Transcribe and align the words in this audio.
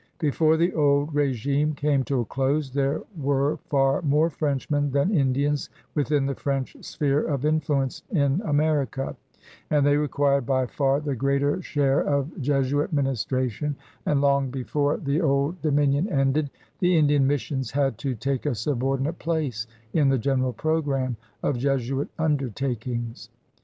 Before 0.17 0.57
the 0.57 0.73
old 0.73 1.13
regime 1.13 1.75
came 1.75 2.03
to 2.05 2.21
a 2.21 2.25
close 2.25 2.71
there 2.73 3.03
were 3.15 3.57
far 3.69 4.01
more 4.01 4.31
Frenchmen 4.31 4.89
than 4.89 5.13
Indians 5.15 5.69
within 5.93 6.25
the 6.25 6.33
French 6.33 6.75
sphere 6.83 7.21
of 7.23 7.45
influence 7.45 8.01
in 8.09 8.41
America, 8.43 9.15
and 9.69 9.85
they 9.85 9.97
reqxiired 9.97 10.43
by 10.43 10.65
far 10.65 11.01
the 11.01 11.15
greater 11.15 11.61
share 11.61 11.99
of 12.01 12.35
Jesuit 12.41 12.91
ministration, 12.91 13.75
and, 14.03 14.21
long 14.21 14.49
before 14.49 14.97
the 14.97 15.03
THE 15.03 15.13
CHURCH 15.19 15.19
IN 15.19 15.19
NEW 15.19 15.29
FRANCE 15.29 15.61
188 15.61 15.61
old 15.61 15.61
dominion 16.07 16.19
ended, 16.19 16.49
the 16.79 16.97
Indian 16.97 17.27
missions 17.27 17.69
had 17.69 17.99
to 17.99 18.15
take 18.15 18.47
a 18.47 18.55
subordinate 18.55 19.19
place 19.19 19.67
in 19.93 20.09
the 20.09 20.17
general 20.17 20.53
program 20.53 21.15
of 21.43 21.59
Jesuit 21.59 22.07
undertakings. 22.17 23.29